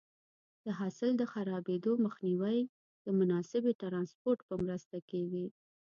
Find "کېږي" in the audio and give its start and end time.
5.09-5.45